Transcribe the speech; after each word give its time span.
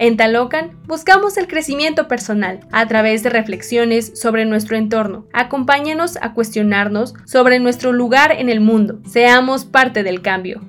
En 0.00 0.16
Talocan 0.16 0.80
buscamos 0.86 1.36
el 1.38 1.48
crecimiento 1.48 2.06
personal 2.06 2.60
a 2.70 2.86
través 2.86 3.24
de 3.24 3.30
reflexiones 3.30 4.20
sobre 4.20 4.44
nuestro 4.44 4.76
entorno. 4.76 5.26
Acompáñanos 5.32 6.18
a 6.22 6.34
cuestionarnos 6.34 7.14
sobre 7.26 7.58
nuestro 7.58 7.92
lugar 7.92 8.30
en 8.30 8.48
el 8.48 8.60
mundo. 8.60 9.00
Seamos 9.10 9.64
parte 9.64 10.04
del 10.04 10.22
cambio. 10.22 10.60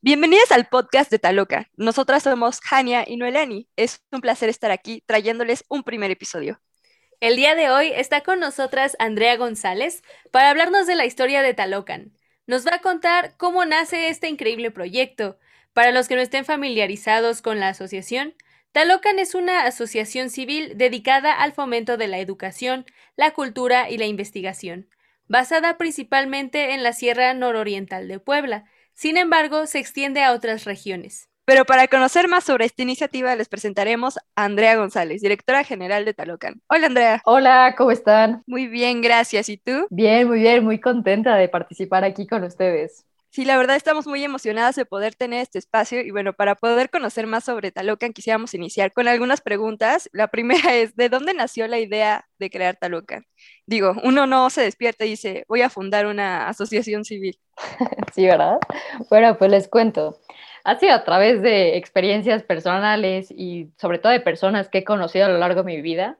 Bienvenidas 0.00 0.50
al 0.52 0.68
podcast 0.68 1.10
de 1.10 1.18
Taloca. 1.18 1.68
Nosotras 1.76 2.22
somos 2.22 2.60
Hania 2.70 3.04
y 3.06 3.18
Noelani. 3.18 3.68
Es 3.76 4.00
un 4.10 4.22
placer 4.22 4.48
estar 4.48 4.70
aquí 4.70 5.02
trayéndoles 5.04 5.66
un 5.68 5.82
primer 5.82 6.10
episodio. 6.10 6.62
El 7.20 7.36
día 7.36 7.54
de 7.54 7.68
hoy 7.68 7.92
está 7.94 8.22
con 8.22 8.40
nosotras 8.40 8.96
Andrea 8.98 9.36
González 9.36 10.02
para 10.32 10.48
hablarnos 10.48 10.86
de 10.86 10.94
la 10.94 11.04
historia 11.04 11.42
de 11.42 11.52
Talocan. 11.52 12.14
Nos 12.46 12.66
va 12.66 12.76
a 12.76 12.80
contar 12.80 13.36
cómo 13.36 13.66
nace 13.66 14.08
este 14.08 14.30
increíble 14.30 14.70
proyecto, 14.70 15.38
para 15.72 15.92
los 15.92 16.08
que 16.08 16.16
no 16.16 16.20
estén 16.20 16.44
familiarizados 16.44 17.42
con 17.42 17.60
la 17.60 17.68
asociación, 17.68 18.34
Talocan 18.72 19.18
es 19.18 19.34
una 19.34 19.64
asociación 19.64 20.30
civil 20.30 20.72
dedicada 20.76 21.32
al 21.32 21.52
fomento 21.52 21.96
de 21.96 22.08
la 22.08 22.18
educación, 22.18 22.84
la 23.16 23.32
cultura 23.32 23.88
y 23.90 23.96
la 23.98 24.06
investigación, 24.06 24.88
basada 25.26 25.78
principalmente 25.78 26.74
en 26.74 26.82
la 26.82 26.92
Sierra 26.92 27.32
Nororiental 27.34 28.08
de 28.08 28.20
Puebla. 28.20 28.64
Sin 28.92 29.16
embargo, 29.16 29.66
se 29.66 29.78
extiende 29.78 30.22
a 30.22 30.32
otras 30.32 30.64
regiones. 30.64 31.28
Pero 31.48 31.64
para 31.64 31.88
conocer 31.88 32.28
más 32.28 32.44
sobre 32.44 32.66
esta 32.66 32.82
iniciativa 32.82 33.34
les 33.34 33.48
presentaremos 33.48 34.18
a 34.18 34.44
Andrea 34.44 34.76
González, 34.76 35.22
directora 35.22 35.64
general 35.64 36.04
de 36.04 36.12
Talocan. 36.12 36.60
Hola 36.68 36.88
Andrea. 36.88 37.22
Hola, 37.24 37.74
¿cómo 37.78 37.90
están? 37.90 38.42
Muy 38.46 38.66
bien, 38.66 39.00
gracias. 39.00 39.48
¿Y 39.48 39.56
tú? 39.56 39.86
Bien, 39.88 40.28
muy 40.28 40.40
bien, 40.40 40.62
muy 40.62 40.78
contenta 40.78 41.36
de 41.36 41.48
participar 41.48 42.04
aquí 42.04 42.26
con 42.26 42.44
ustedes. 42.44 43.07
Sí, 43.30 43.44
la 43.44 43.58
verdad 43.58 43.76
estamos 43.76 44.06
muy 44.06 44.24
emocionadas 44.24 44.74
de 44.74 44.86
poder 44.86 45.14
tener 45.14 45.42
este 45.42 45.58
espacio 45.58 46.00
y 46.00 46.10
bueno, 46.10 46.32
para 46.32 46.54
poder 46.54 46.88
conocer 46.88 47.26
más 47.26 47.44
sobre 47.44 47.70
Talocan 47.70 48.12
quisiéramos 48.14 48.54
iniciar 48.54 48.92
con 48.92 49.06
algunas 49.06 49.42
preguntas. 49.42 50.08
La 50.12 50.28
primera 50.28 50.74
es, 50.74 50.96
¿de 50.96 51.08
dónde 51.08 51.34
nació 51.34 51.68
la 51.68 51.78
idea 51.78 52.26
de 52.38 52.50
crear 52.50 52.76
Talocan? 52.76 53.26
Digo, 53.66 53.94
uno 54.02 54.26
no 54.26 54.48
se 54.50 54.62
despierta 54.62 55.04
y 55.04 55.10
dice, 55.10 55.44
voy 55.46 55.60
a 55.62 55.70
fundar 55.70 56.06
una 56.06 56.48
asociación 56.48 57.04
civil. 57.04 57.38
Sí, 58.14 58.26
¿verdad? 58.26 58.58
Bueno, 59.10 59.36
pues 59.38 59.50
les 59.50 59.68
cuento. 59.68 60.18
Ha 60.64 60.78
sido 60.78 60.94
a 60.94 61.04
través 61.04 61.42
de 61.42 61.76
experiencias 61.76 62.42
personales 62.42 63.30
y 63.30 63.70
sobre 63.76 63.98
todo 63.98 64.12
de 64.12 64.20
personas 64.20 64.68
que 64.68 64.78
he 64.78 64.84
conocido 64.84 65.26
a 65.26 65.28
lo 65.28 65.38
largo 65.38 65.62
de 65.62 65.76
mi 65.76 65.82
vida. 65.82 66.18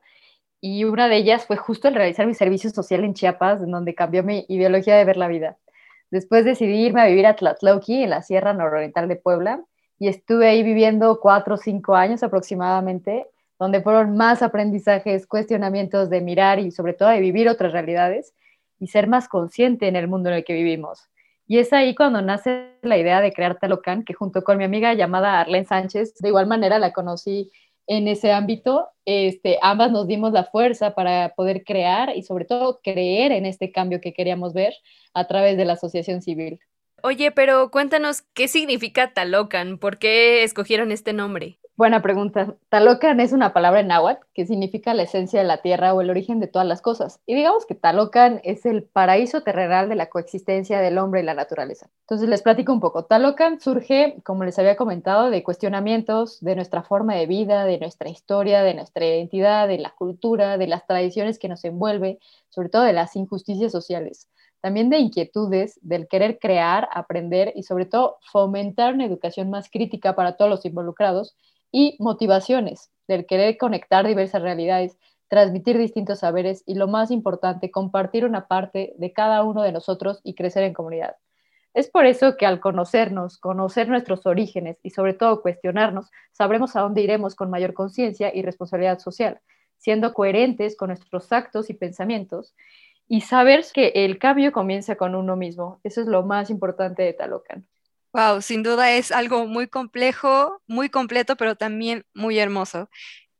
Y 0.61 0.85
una 0.85 1.09
de 1.09 1.17
ellas 1.17 1.47
fue 1.47 1.57
justo 1.57 1.89
el 1.89 1.95
realizar 1.95 2.27
mi 2.27 2.35
servicio 2.35 2.71
social 2.71 3.05
en 3.05 3.15
Chiapas, 3.15 3.63
en 3.63 3.71
donde 3.71 3.95
cambió 3.95 4.23
mi 4.23 4.45
ideología 4.49 4.97
de 4.97 5.05
ver 5.05 5.17
la 5.17 5.29
vida. 5.29 5.57
Después 6.11 6.45
decidí 6.45 6.87
irme 6.87 7.03
a 7.03 7.07
vivir 7.07 7.27
a 7.27 7.37
Tlatlauqui, 7.37 8.03
en 8.03 8.11
la 8.11 8.23
Sierra 8.23 8.55
Nororiental 8.55 9.09
de 9.09 9.17
Puebla, 9.17 9.63
y 9.99 10.09
estuve 10.09 10.49
ahí 10.49 10.63
viviendo 10.63 11.19
cuatro 11.21 11.55
o 11.55 11.59
cinco 11.59 11.95
años 11.95 12.23
aproximadamente, 12.23 13.27
donde 13.59 13.83
fueron 13.83 14.17
más 14.17 14.43
aprendizajes, 14.43 15.27
cuestionamientos 15.27 16.09
de 16.11 16.21
mirar 16.21 16.61
y 16.61 16.71
sobre 16.71 16.95
todo 16.95 17.09
de 17.09 17.21
vivir 17.21 17.49
otras 17.49 17.73
realidades 17.73 18.33
y 18.79 18.87
ser 18.87 19.09
más 19.09 19.29
consciente 19.29 19.89
en 19.89 19.97
el 19.97 20.09
mundo 20.09 20.29
en 20.29 20.37
el 20.37 20.45
que 20.45 20.53
vivimos. 20.55 21.09
Y 21.47 21.59
es 21.59 21.73
ahí 21.73 21.95
cuando 21.95 22.23
nace 22.23 22.75
la 22.83 22.99
idea 22.99 23.21
de 23.21 23.33
crear 23.33 23.59
Talocan, 23.59 24.05
que 24.05 24.15
junto 24.15 24.45
con 24.45 24.59
mi 24.59 24.65
amiga 24.65 24.95
llamada 24.95 25.41
Arlene 25.41 25.65
Sánchez, 25.65 26.15
de 26.19 26.29
igual 26.29 26.47
manera 26.47 26.79
la 26.79 26.93
conocí 26.93 27.51
en 27.89 28.07
ese 28.07 28.33
ámbito, 28.33 28.89
este, 29.07 29.59
ambas 29.63 29.91
nos 29.91 30.07
dimos 30.07 30.33
la 30.33 30.45
fuerza 30.45 30.95
para 30.95 31.35
poder 31.35 31.65
crear 31.65 32.15
y 32.15 32.23
sobre 32.23 32.45
todo 32.45 32.81
creer 32.83 33.33
en 33.33 33.47
este 33.47 33.73
cambio 33.73 34.01
que 34.01 34.13
queríamos 34.13 34.53
ver 34.53 34.75
a 35.15 35.27
través 35.27 35.57
de 35.57 35.65
la 35.65 35.73
asociación 35.73 36.21
civil. 36.21 36.61
Oye, 37.03 37.33
pero 37.33 37.71
cuéntanos 37.71 38.23
qué 38.35 38.47
significa 38.47 39.15
Talocan, 39.15 39.79
¿por 39.79 39.99
qué 39.99 40.43
escogieron 40.43 40.93
este 40.93 41.15
nombre? 41.15 41.59
Buena 41.79 42.03
pregunta. 42.03 42.57
Talocan 42.71 43.21
es 43.21 43.33
una 43.33 43.53
palabra 43.53 43.79
en 43.79 43.87
náhuatl 43.87 44.27
que 44.35 44.47
significa 44.47 44.95
la 44.95 45.05
esencia 45.05 45.39
de 45.39 45.47
la 45.47 45.63
tierra 45.63 45.95
o 45.95 46.01
el 46.01 46.11
origen 46.11 46.41
de 46.41 46.49
todas 46.49 46.67
las 46.67 46.83
cosas. 46.83 47.21
Y 47.25 47.37
digamos 47.37 47.67
que 47.67 47.77
Talocan 47.77 48.41
es 48.43 48.67
el 48.67 48.83
paraíso 48.83 49.43
terrenal 49.43 49.89
de 49.89 49.95
la 49.95 50.11
coexistencia 50.11 50.81
del 50.81 50.99
hombre 50.99 51.21
y 51.21 51.23
la 51.23 51.35
naturaleza. 51.35 51.89
Entonces 52.01 52.29
les 52.29 52.43
platico 52.43 52.73
un 52.73 52.81
poco. 52.81 53.05
Talocan 53.05 53.61
surge, 53.61 54.17
como 54.25 54.43
les 54.43 54.59
había 54.59 54.75
comentado, 54.75 55.31
de 55.31 55.45
cuestionamientos 55.45 56.41
de 56.41 56.57
nuestra 56.57 56.83
forma 56.83 57.15
de 57.15 57.27
vida, 57.29 57.65
de 57.65 57.79
nuestra 57.79 58.09
historia, 58.09 58.65
de 58.65 58.75
nuestra 58.75 59.07
identidad, 59.07 59.69
de 59.69 59.79
la 59.79 59.91
cultura, 59.91 60.59
de 60.59 60.67
las 60.67 60.85
tradiciones 60.85 61.39
que 61.39 61.47
nos 61.47 61.65
envuelve, 61.65 62.19
sobre 62.49 62.71
todo 62.71 62.83
de 62.83 62.93
las 62.93 63.15
injusticias 63.15 63.71
sociales 63.71 64.27
también 64.61 64.91
de 64.91 64.99
inquietudes, 64.99 65.79
del 65.83 66.09
querer 66.09 66.41
crear, 66.41 66.89
aprender 66.93 67.53
y 67.55 67.63
sobre 67.63 67.87
todo 67.87 68.19
fomentar 68.33 68.93
una 68.93 69.05
educación 69.05 69.51
más 69.51 69.71
crítica 69.71 70.17
para 70.17 70.37
todos 70.37 70.51
los 70.51 70.65
involucrados 70.65 71.37
y 71.73 71.97
motivaciones 71.99 72.91
del 73.07 73.27
querer 73.27 73.57
conectar 73.57 74.07
diversas 74.07 74.43
realidades, 74.43 74.99
transmitir 75.29 75.79
distintos 75.79 76.21
saberes 76.21 76.63
y 76.67 76.75
lo 76.75 76.89
más 76.89 77.11
importante, 77.11 77.71
compartir 77.71 78.25
una 78.25 78.49
parte 78.49 78.95
de 78.99 79.13
cada 79.13 79.43
uno 79.45 79.63
de 79.63 79.73
nosotros 79.73 80.21
y 80.25 80.35
crecer 80.35 80.65
en 80.65 80.75
comunidad. 80.75 81.17
Es 81.75 81.91
por 81.91 82.07
eso 82.07 82.37
que 82.37 82.47
al 82.47 82.61
conocernos, 82.61 83.39
conocer 83.39 83.89
nuestros 83.89 84.27
orígenes 84.27 84.79
y 84.83 84.91
sobre 84.91 85.15
todo 85.15 85.43
cuestionarnos, 85.43 86.11
sabremos 86.33 86.75
a 86.75 86.81
dónde 86.81 87.03
iremos 87.03 87.35
con 87.35 87.51
mayor 87.51 87.75
conciencia 87.75 88.35
y 88.35 88.43
responsabilidad 88.43 88.99
social, 88.99 89.41
siendo 89.77 90.13
coherentes 90.15 90.77
con 90.77 90.89
nuestros 90.89 91.31
actos 91.33 91.71
y 91.71 91.75
pensamientos 91.75 92.55
y 93.07 93.21
saber 93.21 93.65
que 93.73 93.93
el 93.95 94.19
cambio 94.19 94.53
comienza 94.53 94.97
con 94.97 95.15
uno 95.15 95.37
mismo. 95.37 95.81
Eso 95.85 96.01
es 96.01 96.07
lo 96.07 96.23
más 96.25 96.51
importante 96.51 97.03
de 97.03 97.13
Talocan. 97.13 97.67
Wow, 98.19 98.43
sin 98.43 98.65
duda 98.65 98.91
es 98.91 99.13
algo 99.13 99.47
muy 99.47 99.69
complejo, 99.69 100.61
muy 100.67 100.89
completo, 100.89 101.37
pero 101.37 101.55
también 101.55 102.05
muy 102.15 102.37
hermoso. 102.41 102.91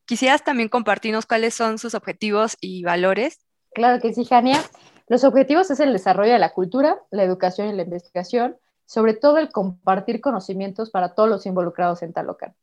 ¿Quisieras 0.05 0.45
también 0.45 0.69
compartirnos 0.69 1.27
cuáles 1.27 1.55
son 1.55 1.79
sus 1.79 1.97
objetivos 1.97 2.57
y 2.61 2.85
valores? 2.85 3.41
Claro 3.75 4.01
que 4.01 4.15
sí, 4.15 4.25
Jania. 4.25 4.63
Los 5.09 5.25
objetivos 5.25 5.73
es 5.73 5.81
el 5.81 5.93
desarrollo 5.93 6.33
de 6.33 6.39
la 6.39 6.53
cultura, 6.53 6.97
la 7.11 7.25
educación 7.25 7.67
y 7.67 7.73
la 7.73 7.83
investigación, 7.83 8.57
sobre 8.87 9.15
todo 9.15 9.39
el 9.39 9.51
compartir 9.51 10.21
conocimientos 10.21 10.91
para 10.91 11.13
todos 11.13 11.29
los 11.29 11.45
involucrados 11.45 12.03
en 12.03 12.13
Talocan. 12.13 12.55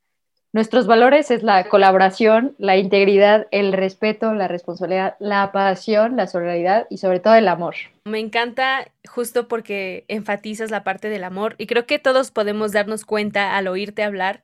Nuestros 0.56 0.88
valores 0.88 1.32
es 1.32 1.44
la 1.44 1.68
colaboración, 1.68 2.56
la 2.60 2.78
integridad, 2.78 3.46
el 3.52 3.74
respeto, 3.74 4.34
la 4.34 4.48
responsabilidad, 4.48 5.18
la 5.20 5.52
pasión, 5.52 6.16
la 6.16 6.28
solidaridad 6.28 6.88
y 6.90 6.98
sobre 7.00 7.20
todo 7.20 7.36
el 7.36 7.50
amor. 7.50 7.76
Me 8.06 8.20
encanta 8.20 8.90
justo 9.06 9.50
porque 9.50 10.06
enfatizas 10.08 10.72
la 10.72 10.86
parte 10.86 11.10
del 11.10 11.26
amor 11.26 11.56
y 11.58 11.68
creo 11.68 11.86
que 11.86 12.00
todos 12.00 12.32
podemos 12.32 12.72
darnos 12.72 13.04
cuenta 13.04 13.58
al 13.58 13.68
oírte 13.68 14.02
hablar 14.02 14.44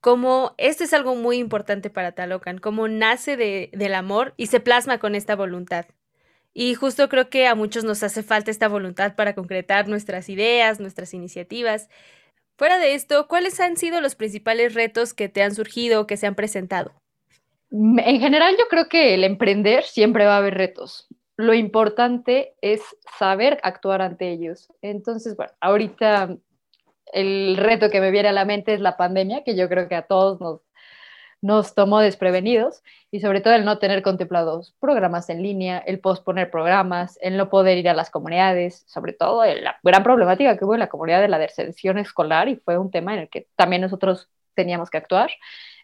como 0.00 0.54
este 0.58 0.84
es 0.84 0.94
algo 0.94 1.16
muy 1.16 1.38
importante 1.38 1.90
para 1.90 2.12
Talocan, 2.12 2.58
como 2.58 2.86
nace 2.86 3.36
de, 3.36 3.70
del 3.72 3.96
amor 3.96 4.34
y 4.36 4.46
se 4.46 4.60
plasma 4.60 4.98
con 4.98 5.16
esta 5.16 5.34
voluntad. 5.34 5.86
Y 6.54 6.74
justo 6.74 7.08
creo 7.08 7.30
que 7.30 7.48
a 7.48 7.56
muchos 7.56 7.82
nos 7.82 8.04
hace 8.04 8.22
falta 8.22 8.52
esta 8.52 8.68
voluntad 8.68 9.16
para 9.16 9.34
concretar 9.34 9.88
nuestras 9.88 10.28
ideas, 10.28 10.78
nuestras 10.78 11.14
iniciativas 11.14 11.88
Fuera 12.58 12.80
de 12.80 12.94
esto, 12.94 13.28
¿cuáles 13.28 13.60
han 13.60 13.76
sido 13.76 14.00
los 14.00 14.16
principales 14.16 14.74
retos 14.74 15.14
que 15.14 15.28
te 15.28 15.44
han 15.44 15.54
surgido, 15.54 16.08
que 16.08 16.16
se 16.16 16.26
han 16.26 16.34
presentado? 16.34 16.90
En 17.70 18.18
general, 18.18 18.56
yo 18.58 18.64
creo 18.68 18.88
que 18.88 19.14
el 19.14 19.22
emprender 19.22 19.84
siempre 19.84 20.24
va 20.24 20.34
a 20.34 20.38
haber 20.38 20.54
retos. 20.54 21.06
Lo 21.36 21.54
importante 21.54 22.56
es 22.60 22.80
saber 23.16 23.60
actuar 23.62 24.02
ante 24.02 24.32
ellos. 24.32 24.72
Entonces, 24.82 25.36
bueno, 25.36 25.52
ahorita 25.60 26.36
el 27.12 27.56
reto 27.56 27.90
que 27.90 28.00
me 28.00 28.10
viene 28.10 28.30
a 28.30 28.32
la 28.32 28.44
mente 28.44 28.74
es 28.74 28.80
la 28.80 28.96
pandemia, 28.96 29.44
que 29.44 29.56
yo 29.56 29.68
creo 29.68 29.86
que 29.86 29.94
a 29.94 30.08
todos 30.08 30.40
nos 30.40 30.60
nos 31.40 31.74
tomó 31.74 32.00
desprevenidos 32.00 32.82
y 33.10 33.20
sobre 33.20 33.40
todo 33.40 33.54
el 33.54 33.64
no 33.64 33.78
tener 33.78 34.02
contemplados 34.02 34.74
programas 34.80 35.30
en 35.30 35.42
línea, 35.42 35.78
el 35.78 36.00
posponer 36.00 36.50
programas, 36.50 37.18
el 37.22 37.36
no 37.36 37.48
poder 37.48 37.78
ir 37.78 37.88
a 37.88 37.94
las 37.94 38.10
comunidades, 38.10 38.84
sobre 38.86 39.12
todo 39.12 39.44
la 39.44 39.78
gran 39.82 40.02
problemática 40.02 40.56
que 40.56 40.64
hubo 40.64 40.74
en 40.74 40.80
la 40.80 40.88
comunidad 40.88 41.20
de 41.20 41.28
la 41.28 41.38
deserción 41.38 41.98
escolar 41.98 42.48
y 42.48 42.56
fue 42.56 42.76
un 42.76 42.90
tema 42.90 43.14
en 43.14 43.20
el 43.20 43.28
que 43.28 43.46
también 43.56 43.82
nosotros 43.82 44.28
teníamos 44.54 44.90
que 44.90 44.98
actuar. 44.98 45.30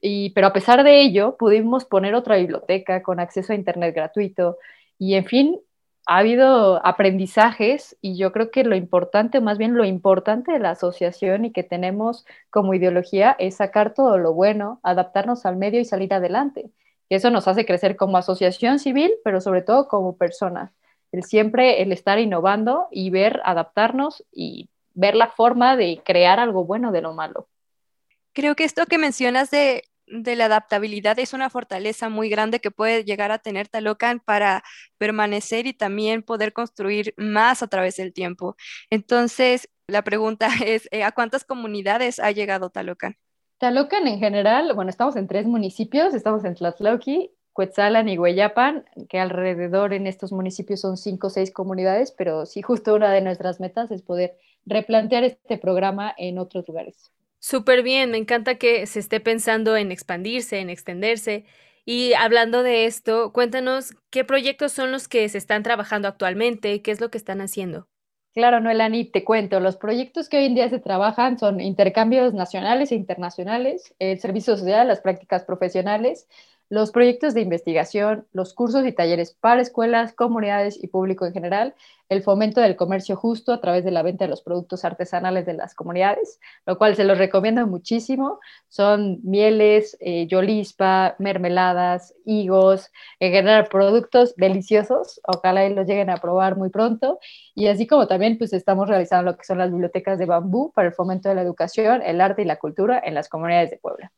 Y, 0.00 0.30
pero 0.30 0.48
a 0.48 0.52
pesar 0.52 0.82
de 0.84 1.00
ello, 1.00 1.36
pudimos 1.38 1.84
poner 1.84 2.14
otra 2.14 2.36
biblioteca 2.36 3.02
con 3.02 3.20
acceso 3.20 3.52
a 3.52 3.56
Internet 3.56 3.94
gratuito 3.94 4.58
y, 4.98 5.14
en 5.14 5.24
fin, 5.24 5.60
ha 6.06 6.18
habido 6.18 6.84
aprendizajes 6.86 7.96
y 8.00 8.16
yo 8.16 8.32
creo 8.32 8.50
que 8.50 8.64
lo 8.64 8.76
importante, 8.76 9.40
más 9.40 9.58
bien 9.58 9.74
lo 9.74 9.84
importante 9.84 10.52
de 10.52 10.58
la 10.58 10.70
asociación 10.70 11.44
y 11.46 11.52
que 11.52 11.62
tenemos 11.62 12.26
como 12.50 12.74
ideología 12.74 13.34
es 13.38 13.56
sacar 13.56 13.94
todo 13.94 14.18
lo 14.18 14.34
bueno, 14.34 14.80
adaptarnos 14.82 15.46
al 15.46 15.56
medio 15.56 15.80
y 15.80 15.84
salir 15.84 16.12
adelante. 16.12 16.70
Eso 17.08 17.30
nos 17.30 17.48
hace 17.48 17.64
crecer 17.64 17.96
como 17.96 18.16
asociación 18.16 18.78
civil, 18.78 19.12
pero 19.24 19.40
sobre 19.40 19.62
todo 19.62 19.88
como 19.88 20.16
personas. 20.16 20.72
El 21.12 21.22
siempre 21.22 21.82
el 21.82 21.92
estar 21.92 22.18
innovando 22.18 22.88
y 22.90 23.10
ver, 23.10 23.40
adaptarnos 23.44 24.24
y 24.32 24.68
ver 24.94 25.14
la 25.14 25.28
forma 25.28 25.76
de 25.76 26.00
crear 26.04 26.40
algo 26.40 26.64
bueno 26.64 26.92
de 26.92 27.02
lo 27.02 27.12
malo. 27.12 27.48
Creo 28.32 28.56
que 28.56 28.64
esto 28.64 28.86
que 28.86 28.98
mencionas 28.98 29.50
de 29.50 29.84
de 30.06 30.36
la 30.36 30.46
adaptabilidad 30.46 31.18
es 31.18 31.32
una 31.32 31.50
fortaleza 31.50 32.08
muy 32.08 32.28
grande 32.28 32.60
que 32.60 32.70
puede 32.70 33.04
llegar 33.04 33.32
a 33.32 33.38
tener 33.38 33.68
Talocan 33.68 34.20
para 34.20 34.62
permanecer 34.98 35.66
y 35.66 35.72
también 35.72 36.22
poder 36.22 36.52
construir 36.52 37.14
más 37.16 37.62
a 37.62 37.68
través 37.68 37.96
del 37.96 38.12
tiempo. 38.12 38.56
Entonces, 38.90 39.68
la 39.86 40.02
pregunta 40.02 40.48
es, 40.64 40.88
eh, 40.90 41.04
¿a 41.04 41.12
cuántas 41.12 41.44
comunidades 41.44 42.18
ha 42.18 42.30
llegado 42.30 42.70
Talocan? 42.70 43.16
Talocan 43.58 44.06
en 44.08 44.18
general, 44.18 44.72
bueno, 44.74 44.90
estamos 44.90 45.16
en 45.16 45.26
tres 45.28 45.46
municipios, 45.46 46.12
estamos 46.12 46.44
en 46.44 46.54
Tlatlauqui, 46.54 47.30
Cuetzalan 47.52 48.08
y 48.08 48.18
Hueyapan, 48.18 48.84
que 49.08 49.20
alrededor 49.20 49.94
en 49.94 50.08
estos 50.08 50.32
municipios 50.32 50.80
son 50.80 50.96
cinco 50.96 51.28
o 51.28 51.30
seis 51.30 51.52
comunidades, 51.52 52.10
pero 52.10 52.46
sí, 52.46 52.62
justo 52.62 52.94
una 52.94 53.12
de 53.12 53.20
nuestras 53.20 53.60
metas 53.60 53.92
es 53.92 54.02
poder 54.02 54.36
replantear 54.66 55.22
este 55.22 55.56
programa 55.56 56.12
en 56.18 56.38
otros 56.38 56.66
lugares. 56.66 57.12
Súper 57.46 57.82
bien, 57.82 58.10
me 58.10 58.16
encanta 58.16 58.54
que 58.54 58.86
se 58.86 58.98
esté 58.98 59.20
pensando 59.20 59.76
en 59.76 59.92
expandirse, 59.92 60.60
en 60.60 60.70
extenderse. 60.70 61.44
Y 61.84 62.14
hablando 62.14 62.62
de 62.62 62.86
esto, 62.86 63.34
cuéntanos 63.34 63.92
qué 64.08 64.24
proyectos 64.24 64.72
son 64.72 64.90
los 64.90 65.08
que 65.08 65.28
se 65.28 65.36
están 65.36 65.62
trabajando 65.62 66.08
actualmente, 66.08 66.80
qué 66.80 66.90
es 66.90 67.02
lo 67.02 67.10
que 67.10 67.18
están 67.18 67.42
haciendo. 67.42 67.86
Claro, 68.32 68.60
Noelani, 68.60 69.04
te 69.04 69.24
cuento, 69.24 69.60
los 69.60 69.76
proyectos 69.76 70.30
que 70.30 70.38
hoy 70.38 70.46
en 70.46 70.54
día 70.54 70.70
se 70.70 70.78
trabajan 70.78 71.38
son 71.38 71.60
intercambios 71.60 72.32
nacionales 72.32 72.92
e 72.92 72.94
internacionales, 72.94 73.94
el 73.98 74.18
servicio 74.18 74.56
social, 74.56 74.88
las 74.88 75.02
prácticas 75.02 75.44
profesionales, 75.44 76.26
los 76.68 76.90
proyectos 76.90 77.34
de 77.34 77.42
investigación, 77.42 78.26
los 78.32 78.54
cursos 78.54 78.86
y 78.86 78.92
talleres 78.92 79.36
para 79.38 79.60
escuelas, 79.60 80.12
comunidades 80.12 80.82
y 80.82 80.88
público 80.88 81.26
en 81.26 81.32
general, 81.32 81.74
el 82.08 82.22
fomento 82.22 82.60
del 82.60 82.76
comercio 82.76 83.16
justo 83.16 83.52
a 83.52 83.60
través 83.60 83.84
de 83.84 83.90
la 83.90 84.02
venta 84.02 84.24
de 84.24 84.30
los 84.30 84.42
productos 84.42 84.84
artesanales 84.84 85.46
de 85.46 85.54
las 85.54 85.74
comunidades, 85.74 86.38
lo 86.66 86.76
cual 86.78 86.96
se 86.96 87.04
los 87.04 87.18
recomiendo 87.18 87.66
muchísimo. 87.66 88.40
Son 88.68 89.20
mieles, 89.22 89.96
eh, 90.00 90.26
yolispa, 90.26 91.16
mermeladas, 91.18 92.14
higos, 92.24 92.90
en 93.20 93.32
general 93.32 93.68
productos 93.68 94.34
deliciosos. 94.36 95.20
Ojalá 95.26 95.68
los 95.70 95.86
lleguen 95.86 96.10
a 96.10 96.18
probar 96.18 96.56
muy 96.56 96.70
pronto. 96.70 97.18
Y 97.54 97.68
así 97.68 97.86
como 97.86 98.06
también 98.06 98.38
pues 98.38 98.52
estamos 98.52 98.88
realizando 98.88 99.30
lo 99.32 99.36
que 99.36 99.44
son 99.44 99.58
las 99.58 99.70
bibliotecas 99.70 100.18
de 100.18 100.26
bambú 100.26 100.72
para 100.72 100.88
el 100.88 100.94
fomento 100.94 101.28
de 101.28 101.34
la 101.36 101.42
educación, 101.42 102.02
el 102.02 102.20
arte 102.20 102.42
y 102.42 102.44
la 102.46 102.56
cultura 102.56 103.00
en 103.04 103.14
las 103.14 103.28
comunidades 103.28 103.70
de 103.70 103.78
Puebla 103.78 104.12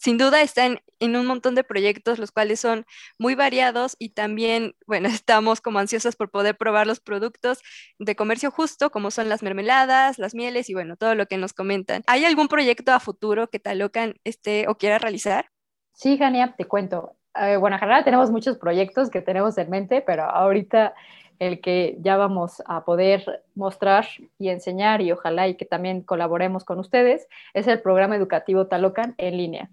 sin 0.00 0.16
duda 0.16 0.40
están 0.40 0.80
en 0.98 1.14
un 1.14 1.26
montón 1.26 1.54
de 1.54 1.62
proyectos, 1.62 2.18
los 2.18 2.32
cuales 2.32 2.58
son 2.58 2.86
muy 3.18 3.34
variados 3.34 3.96
y 3.98 4.10
también, 4.10 4.74
bueno, 4.86 5.08
estamos 5.22 5.60
como 5.60 5.78
ansiosos 5.78 6.16
por 6.16 6.30
poder 6.30 6.56
probar 6.56 6.86
los 6.86 7.00
productos 7.00 7.60
de 7.98 8.16
comercio 8.16 8.50
justo, 8.50 8.90
como 8.90 9.10
son 9.10 9.28
las 9.28 9.42
mermeladas, 9.42 10.18
las 10.18 10.34
mieles 10.34 10.70
y 10.70 10.74
bueno, 10.74 10.96
todo 10.96 11.14
lo 11.14 11.26
que 11.26 11.36
nos 11.36 11.52
comentan. 11.52 12.02
¿Hay 12.06 12.24
algún 12.24 12.48
proyecto 12.48 12.92
a 12.92 13.00
futuro 13.00 13.48
que 13.48 13.58
Talocan 13.58 14.14
esté 14.24 14.68
o 14.68 14.76
quiera 14.76 14.98
realizar? 14.98 15.50
Sí, 15.92 16.16
Jania, 16.16 16.54
te 16.56 16.64
cuento. 16.64 17.16
Eh, 17.34 17.58
tenemos 18.02 18.30
muchos 18.30 18.56
proyectos 18.56 19.10
que 19.10 19.20
tenemos 19.20 19.58
en 19.58 19.68
mente, 19.68 20.00
pero 20.00 20.24
ahorita 20.24 20.94
el 21.38 21.60
que 21.60 21.96
ya 22.00 22.16
vamos 22.16 22.62
a 22.66 22.84
poder 22.84 23.44
mostrar 23.54 24.06
y 24.38 24.48
enseñar 24.48 25.02
y 25.02 25.12
ojalá 25.12 25.46
y 25.46 25.56
que 25.56 25.66
también 25.66 26.02
colaboremos 26.02 26.64
con 26.64 26.78
ustedes 26.78 27.28
es 27.52 27.66
el 27.66 27.80
programa 27.82 28.16
educativo 28.16 28.66
Talocan 28.66 29.14
en 29.18 29.36
línea. 29.36 29.70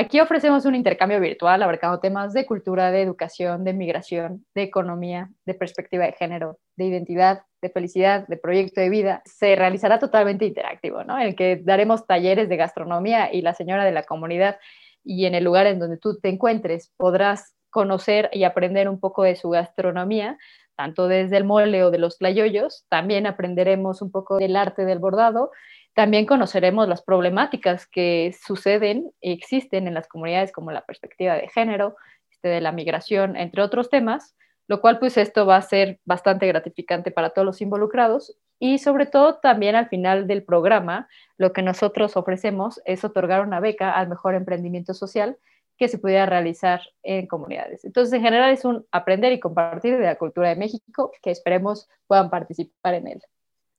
Aquí 0.00 0.20
ofrecemos 0.20 0.64
un 0.64 0.76
intercambio 0.76 1.18
virtual 1.18 1.60
abarcando 1.60 1.98
temas 1.98 2.32
de 2.32 2.46
cultura, 2.46 2.92
de 2.92 3.02
educación, 3.02 3.64
de 3.64 3.72
migración, 3.72 4.46
de 4.54 4.62
economía, 4.62 5.28
de 5.44 5.54
perspectiva 5.54 6.04
de 6.04 6.12
género, 6.12 6.60
de 6.76 6.84
identidad, 6.84 7.42
de 7.60 7.68
felicidad, 7.68 8.24
de 8.28 8.36
proyecto 8.36 8.80
de 8.80 8.90
vida. 8.90 9.22
Se 9.24 9.56
realizará 9.56 9.98
totalmente 9.98 10.44
interactivo, 10.44 11.02
¿no? 11.02 11.18
En 11.18 11.26
el 11.26 11.34
que 11.34 11.60
daremos 11.64 12.06
talleres 12.06 12.48
de 12.48 12.56
gastronomía 12.56 13.34
y 13.34 13.42
la 13.42 13.54
señora 13.54 13.84
de 13.84 13.90
la 13.90 14.04
comunidad 14.04 14.60
y 15.02 15.26
en 15.26 15.34
el 15.34 15.42
lugar 15.42 15.66
en 15.66 15.80
donde 15.80 15.98
tú 15.98 16.16
te 16.20 16.28
encuentres 16.28 16.92
podrás 16.96 17.56
conocer 17.68 18.30
y 18.32 18.44
aprender 18.44 18.88
un 18.88 19.00
poco 19.00 19.24
de 19.24 19.34
su 19.34 19.50
gastronomía, 19.50 20.38
tanto 20.76 21.08
desde 21.08 21.38
el 21.38 21.44
mole 21.44 21.82
o 21.82 21.90
de 21.90 21.98
los 21.98 22.18
tlayoyos. 22.18 22.84
También 22.88 23.26
aprenderemos 23.26 24.00
un 24.00 24.12
poco 24.12 24.36
del 24.36 24.54
arte 24.54 24.84
del 24.84 25.00
bordado 25.00 25.50
también 25.98 26.26
conoceremos 26.26 26.86
las 26.86 27.02
problemáticas 27.02 27.88
que 27.88 28.32
suceden 28.46 29.10
y 29.20 29.32
existen 29.32 29.88
en 29.88 29.94
las 29.94 30.06
comunidades 30.06 30.52
como 30.52 30.70
la 30.70 30.86
perspectiva 30.86 31.34
de 31.34 31.48
género, 31.48 31.96
este, 32.30 32.46
de 32.46 32.60
la 32.60 32.70
migración, 32.70 33.34
entre 33.34 33.62
otros 33.62 33.90
temas, 33.90 34.36
lo 34.68 34.80
cual 34.80 35.00
pues 35.00 35.16
esto 35.16 35.44
va 35.44 35.56
a 35.56 35.62
ser 35.62 35.98
bastante 36.04 36.46
gratificante 36.46 37.10
para 37.10 37.30
todos 37.30 37.46
los 37.46 37.60
involucrados 37.60 38.38
y 38.60 38.78
sobre 38.78 39.06
todo 39.06 39.38
también 39.40 39.74
al 39.74 39.88
final 39.88 40.28
del 40.28 40.44
programa 40.44 41.08
lo 41.36 41.52
que 41.52 41.62
nosotros 41.62 42.16
ofrecemos 42.16 42.80
es 42.84 43.02
otorgar 43.02 43.44
una 43.44 43.58
beca 43.58 43.90
al 43.90 44.08
mejor 44.08 44.36
emprendimiento 44.36 44.94
social 44.94 45.36
que 45.78 45.88
se 45.88 45.98
pudiera 45.98 46.26
realizar 46.26 46.80
en 47.02 47.26
comunidades. 47.26 47.84
Entonces, 47.84 48.14
en 48.14 48.22
general 48.22 48.52
es 48.52 48.64
un 48.64 48.86
aprender 48.92 49.32
y 49.32 49.40
compartir 49.40 49.98
de 49.98 50.06
la 50.06 50.14
cultura 50.14 50.50
de 50.50 50.54
México 50.54 51.10
que 51.20 51.32
esperemos 51.32 51.88
puedan 52.06 52.30
participar 52.30 52.94
en 52.94 53.08
él. 53.08 53.22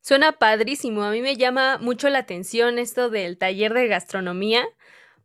Suena 0.02 0.34
padrísimo. 0.34 1.04
A 1.04 1.12
mí 1.12 1.22
me 1.22 1.36
llama 1.36 1.78
mucho 1.78 2.10
la 2.10 2.20
atención 2.20 2.80
esto 2.80 3.10
del 3.10 3.38
taller 3.38 3.74
de 3.74 3.88
gastronomía, 3.88 4.68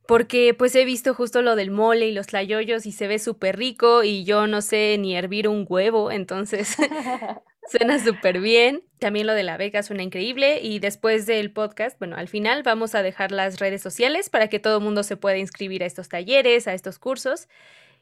porque 0.07 0.55
pues 0.55 0.75
he 0.75 0.85
visto 0.85 1.15
justo 1.15 1.43
lo 1.43 1.57
del 1.57 1.71
mole 1.71 2.09
y 2.09 2.13
los 2.13 2.27
tlayoyos 2.27 2.87
y 2.87 2.93
se 2.93 3.07
ve 3.07 3.19
súper 3.19 3.57
rico 3.57 4.03
y 4.05 4.25
yo 4.25 4.47
no 4.47 4.61
sé 4.61 4.97
ni 4.99 5.17
hervir 5.17 5.49
un 5.49 5.65
huevo, 5.69 6.11
entonces 6.11 6.77
suena 7.71 7.99
súper 7.99 8.41
bien. 8.41 8.83
También 8.99 9.27
lo 9.27 9.35
de 9.35 9.43
la 9.43 9.57
beca 9.57 9.83
suena 9.83 10.03
increíble 10.03 10.61
y 10.61 10.79
después 10.79 11.27
del 11.27 11.53
podcast, 11.53 11.99
bueno, 11.99 12.17
al 12.17 12.29
final 12.29 12.63
vamos 12.63 12.95
a 12.95 13.03
dejar 13.03 13.33
las 13.33 13.59
redes 13.59 13.83
sociales 13.83 14.31
para 14.31 14.49
que 14.49 14.59
todo 14.59 14.79
el 14.79 14.85
mundo 14.85 15.03
se 15.03 15.17
pueda 15.17 15.39
inscribir 15.39 15.83
a 15.83 15.87
estos 15.87 16.09
talleres, 16.09 16.69
a 16.69 16.75
estos 16.75 16.99
cursos. 16.99 17.49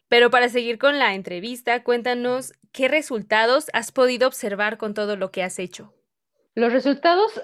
Pero 0.08 0.30
para 0.30 0.48
seguir 0.48 0.78
con 0.78 0.98
la 0.98 1.14
entrevista, 1.14 1.82
cuéntanos 1.84 2.52
qué 2.72 2.88
resultados 2.88 3.66
has 3.72 3.92
podido 3.92 4.28
observar 4.28 4.76
con 4.76 4.94
todo 4.94 5.16
lo 5.16 5.30
que 5.30 5.42
has 5.42 5.58
hecho. 5.58 5.94
Los 6.54 6.72
resultados 6.72 7.40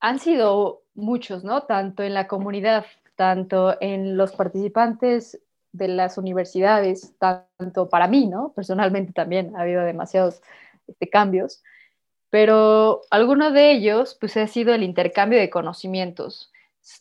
han 0.00 0.18
sido 0.18 0.82
muchos, 0.94 1.44
¿no? 1.44 1.62
Tanto 1.62 2.02
en 2.02 2.14
la 2.14 2.26
comunidad, 2.26 2.84
tanto 3.16 3.76
en 3.80 4.16
los 4.16 4.32
participantes 4.32 5.40
de 5.72 5.88
las 5.88 6.18
universidades, 6.18 7.14
tanto 7.18 7.88
para 7.88 8.08
mí, 8.08 8.26
¿no? 8.26 8.52
Personalmente 8.54 9.12
también 9.12 9.54
ha 9.56 9.60
habido 9.60 9.82
demasiados 9.82 10.42
este, 10.88 11.08
cambios, 11.08 11.62
pero 12.30 13.02
alguno 13.10 13.50
de 13.50 13.72
ellos, 13.72 14.16
pues, 14.20 14.36
ha 14.36 14.46
sido 14.46 14.74
el 14.74 14.82
intercambio 14.82 15.38
de 15.38 15.50
conocimientos. 15.50 16.52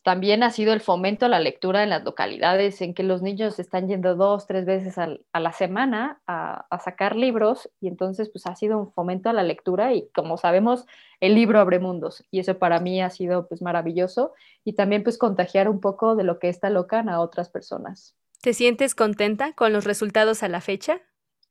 También 0.03 0.43
ha 0.43 0.51
sido 0.51 0.73
el 0.73 0.81
fomento 0.81 1.25
a 1.25 1.29
la 1.29 1.39
lectura 1.39 1.83
en 1.83 1.89
las 1.89 2.03
localidades, 2.03 2.81
en 2.81 2.93
que 2.93 3.03
los 3.03 3.21
niños 3.21 3.59
están 3.59 3.87
yendo 3.87 4.15
dos, 4.15 4.45
tres 4.45 4.65
veces 4.65 4.97
a 4.97 5.39
la 5.39 5.53
semana 5.53 6.21
a, 6.27 6.65
sacar 6.83 7.15
libros 7.15 7.69
y 7.79 7.87
entonces 7.87 8.29
pues 8.29 8.45
ha 8.45 8.55
sido 8.55 8.77
un 8.77 8.91
fomento 8.91 9.29
a 9.29 9.33
la 9.33 9.43
lectura 9.43 9.93
y 9.93 10.09
como 10.13 10.37
sabemos 10.37 10.85
el 11.19 11.35
libro 11.35 11.59
abre 11.59 11.79
mundos 11.79 12.23
y 12.31 12.39
eso 12.39 12.57
para 12.57 12.79
mí 12.79 13.01
ha 13.01 13.09
sido 13.09 13.47
pues 13.47 13.61
maravilloso 13.61 14.33
y 14.63 14.73
también 14.73 15.03
pues 15.03 15.17
contagiar 15.17 15.67
un 15.67 15.79
poco 15.79 16.15
de 16.15 16.23
lo 16.23 16.39
que 16.39 16.49
está 16.49 16.69
locan 16.69 17.09
a 17.09 17.19
otras 17.19 17.49
personas. 17.49 18.15
¿Te 18.41 18.53
sientes 18.53 18.95
contenta 18.95 19.53
con 19.53 19.73
los 19.73 19.85
resultados 19.85 20.43
a 20.43 20.47
la 20.47 20.61
fecha? 20.61 21.01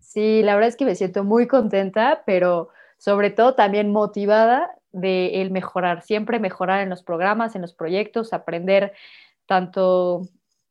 Sí, 0.00 0.42
la 0.42 0.54
verdad 0.54 0.68
es 0.68 0.76
que 0.76 0.86
me 0.86 0.94
siento 0.94 1.24
muy 1.24 1.46
contenta, 1.46 2.22
pero 2.24 2.70
sobre 2.96 3.30
todo 3.30 3.54
también 3.54 3.92
motivada 3.92 4.77
de 5.00 5.42
el 5.42 5.50
mejorar, 5.50 6.02
siempre 6.02 6.38
mejorar 6.38 6.80
en 6.80 6.90
los 6.90 7.02
programas, 7.02 7.54
en 7.54 7.62
los 7.62 7.74
proyectos, 7.74 8.32
aprender 8.32 8.92
tanto 9.46 10.28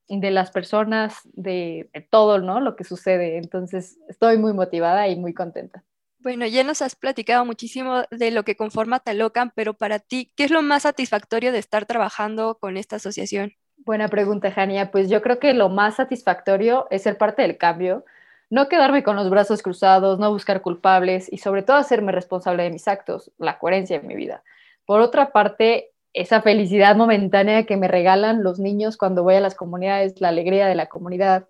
de 0.07 0.31
las 0.31 0.51
personas, 0.51 1.21
de, 1.33 1.89
todo, 2.09 2.39
¿no? 2.39 2.59
Lo 2.59 2.75
que 2.75 2.83
sucede. 2.83 3.37
Entonces, 3.37 3.99
estoy 4.07 4.37
muy 4.37 4.53
motivada 4.53 5.07
y 5.07 5.15
muy 5.15 5.33
contenta. 5.33 5.83
Bueno, 6.19 6.45
ya 6.45 6.63
nos 6.63 6.81
has 6.81 6.95
platicado 6.95 7.45
muchísimo 7.45 8.03
de 8.11 8.31
lo 8.31 8.43
que 8.43 8.55
conforma 8.55 8.99
Talocan, 8.99 9.51
pero 9.55 9.73
para 9.73 9.99
ti, 9.99 10.31
¿qué 10.35 10.45
es 10.45 10.51
lo 10.51 10.61
más 10.61 10.83
satisfactorio 10.83 11.51
de 11.51 11.59
estar 11.59 11.85
trabajando 11.85 12.57
con 12.59 12.77
esta 12.77 12.97
asociación? 12.97 13.53
Buena 13.77 14.07
pregunta, 14.07 14.51
Jania. 14.51 14.91
Pues 14.91 15.09
yo 15.09 15.21
creo 15.21 15.39
que 15.39 15.53
lo 15.53 15.69
más 15.69 15.95
satisfactorio 15.95 16.87
es 16.89 17.03
ser 17.03 17.17
parte 17.17 17.43
del 17.43 17.57
cambio, 17.57 18.03
no 18.49 18.69
quedarme 18.69 19.03
con 19.03 19.15
los 19.15 19.29
brazos 19.29 19.61
cruzados, 19.61 20.19
no 20.19 20.31
buscar 20.31 20.61
culpables 20.61 21.31
y 21.31 21.37
sobre 21.37 21.63
todo 21.63 21.77
hacerme 21.77 22.11
responsable 22.11 22.63
de 22.63 22.71
mis 22.71 22.87
actos, 22.87 23.31
la 23.37 23.59
coherencia 23.59 23.99
de 23.99 24.07
mi 24.07 24.15
vida. 24.15 24.43
Por 24.85 25.01
otra 25.01 25.31
parte, 25.31 25.91
esa 26.13 26.41
felicidad 26.41 26.95
momentánea 26.95 27.65
que 27.65 27.77
me 27.77 27.87
regalan 27.87 28.43
los 28.43 28.59
niños 28.59 28.97
cuando 28.97 29.23
voy 29.23 29.35
a 29.35 29.41
las 29.41 29.55
comunidades, 29.55 30.19
la 30.21 30.29
alegría 30.29 30.67
de 30.67 30.75
la 30.75 30.87
comunidad, 30.87 31.47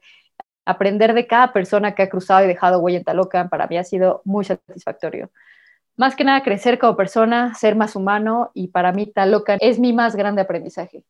aprender 0.65 1.13
de 1.13 1.27
cada 1.27 1.53
persona 1.53 1.95
que 1.95 2.03
ha 2.03 2.09
cruzado 2.09 2.43
y 2.43 2.47
dejado 2.47 2.79
huella 2.79 2.97
en 2.97 3.03
Talocan, 3.03 3.49
para 3.49 3.67
mí 3.67 3.77
ha 3.77 3.83
sido 3.83 4.21
muy 4.25 4.43
satisfactorio. 4.43 5.29
Más 5.95 6.15
que 6.15 6.23
nada, 6.23 6.43
crecer 6.43 6.77
como 6.77 6.97
persona, 6.97 7.53
ser 7.55 7.75
más 7.75 7.95
humano 7.95 8.51
y 8.53 8.67
para 8.67 8.91
mí 8.91 9.07
Talocan 9.07 9.57
es 9.61 9.79
mi 9.79 9.93
más 9.93 10.15
grande 10.15 10.41
aprendizaje. 10.41 11.03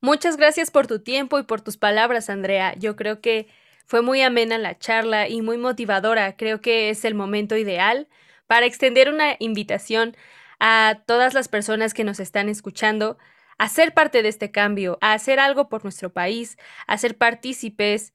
Muchas 0.00 0.36
gracias 0.36 0.70
por 0.70 0.86
tu 0.86 1.00
tiempo 1.00 1.38
y 1.38 1.42
por 1.42 1.60
tus 1.60 1.76
palabras, 1.76 2.30
Andrea. 2.30 2.74
Yo 2.78 2.96
creo 2.96 3.20
que 3.20 3.48
fue 3.90 4.02
muy 4.02 4.22
amena 4.22 4.56
la 4.56 4.78
charla 4.78 5.28
y 5.28 5.42
muy 5.42 5.58
motivadora. 5.58 6.36
Creo 6.36 6.60
que 6.60 6.90
es 6.90 7.04
el 7.04 7.16
momento 7.16 7.56
ideal 7.56 8.06
para 8.46 8.64
extender 8.64 9.12
una 9.12 9.34
invitación 9.40 10.16
a 10.60 11.02
todas 11.06 11.34
las 11.34 11.48
personas 11.48 11.92
que 11.92 12.04
nos 12.04 12.20
están 12.20 12.48
escuchando 12.48 13.18
a 13.58 13.68
ser 13.68 13.92
parte 13.92 14.22
de 14.22 14.28
este 14.28 14.52
cambio, 14.52 14.96
a 15.00 15.12
hacer 15.12 15.40
algo 15.40 15.68
por 15.68 15.82
nuestro 15.82 16.12
país, 16.12 16.56
a 16.86 16.98
ser 16.98 17.18
partícipes 17.18 18.14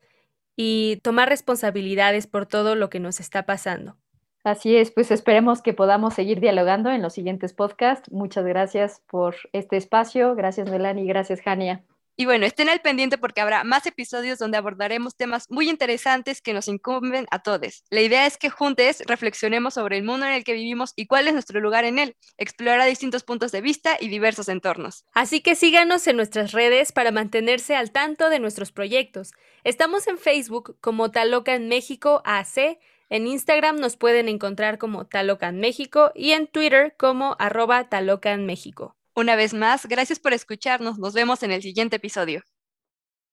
y 0.55 1.01
tomar 1.03 1.27
responsabilidades 1.27 2.25
por 2.25 2.45
todo 2.45 2.75
lo 2.75 2.89
que 2.89 3.01
nos 3.01 3.19
está 3.19 3.45
pasando. 3.45 3.97
Así 4.45 4.77
es, 4.77 4.91
pues 4.91 5.11
esperemos 5.11 5.61
que 5.61 5.73
podamos 5.73 6.13
seguir 6.13 6.39
dialogando 6.39 6.89
en 6.89 7.01
los 7.01 7.11
siguientes 7.11 7.51
podcasts. 7.51 8.09
Muchas 8.13 8.45
gracias 8.45 9.01
por 9.07 9.35
este 9.51 9.75
espacio. 9.75 10.35
Gracias, 10.35 10.69
Melanie. 10.71 11.05
Gracias, 11.05 11.41
Jania. 11.41 11.83
Y 12.17 12.25
bueno, 12.25 12.45
estén 12.45 12.69
al 12.69 12.79
pendiente 12.79 13.17
porque 13.17 13.41
habrá 13.41 13.63
más 13.65 13.85
episodios 13.85 14.39
donde 14.39 14.57
abordaremos 14.57 15.17
temas 15.17 15.47
muy 15.49 15.69
interesantes 15.69 16.41
que 16.41 16.53
nos 16.53 16.69
incumben 16.69 17.27
a 17.29 17.39
todos. 17.39 17.83
La 17.89 18.01
idea 18.01 18.25
es 18.25 18.37
que 18.37 18.49
juntos 18.49 19.03
reflexionemos 19.05 19.73
sobre 19.73 19.97
el 19.97 20.03
mundo 20.03 20.25
en 20.25 20.33
el 20.33 20.43
que 20.43 20.53
vivimos 20.53 20.93
y 20.95 21.07
cuál 21.07 21.27
es 21.27 21.33
nuestro 21.33 21.59
lugar 21.59 21.83
en 21.83 21.99
él, 21.99 22.15
explorar 22.37 22.87
distintos 22.87 23.23
puntos 23.23 23.51
de 23.51 23.61
vista 23.61 23.97
y 23.99 24.07
diversos 24.07 24.47
entornos. 24.47 25.03
Así 25.13 25.41
que 25.41 25.55
síganos 25.55 26.07
en 26.07 26.15
nuestras 26.15 26.51
redes 26.51 26.91
para 26.91 27.11
mantenerse 27.11 27.75
al 27.75 27.91
tanto 27.91 28.29
de 28.29 28.39
nuestros 28.39 28.71
proyectos. 28.71 29.31
Estamos 29.63 30.07
en 30.07 30.17
Facebook 30.17 30.77
como 30.79 31.11
Talocan 31.11 31.67
México 31.67 32.21
AC, 32.25 32.79
en 33.09 33.27
Instagram 33.27 33.75
nos 33.75 33.97
pueden 33.97 34.27
encontrar 34.29 34.79
como 34.79 35.05
Talocan 35.05 35.59
México 35.59 36.11
y 36.15 36.31
en 36.31 36.47
Twitter 36.47 36.95
como 36.97 37.35
arroba 37.39 37.87
Talocan 37.87 38.45
México. 38.45 38.95
Una 39.15 39.35
vez 39.35 39.53
más, 39.53 39.85
gracias 39.87 40.19
por 40.19 40.33
escucharnos. 40.33 40.99
Nos 40.99 41.13
vemos 41.13 41.41
en 41.41 41.51
el 41.51 41.61
siguiente 41.61 41.95
episodio. 41.95 42.43